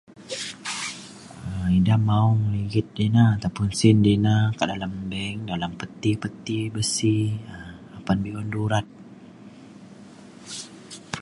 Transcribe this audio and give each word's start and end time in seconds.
um 1.51 1.67
ida 1.79 1.95
maong 2.09 2.39
ligit 2.53 2.87
ina 3.05 3.23
atau 3.35 3.49
pa 3.55 3.63
sin 3.79 3.97
dina 4.05 4.35
kak 4.57 4.69
dalem 4.71 4.93
bank 5.11 5.37
dalam 5.49 5.71
peti 5.79 6.11
peti 6.21 6.59
besi 6.73 7.17
um 7.55 7.97
apan 7.97 8.17
be’un 8.23 8.47
durat 8.53 8.85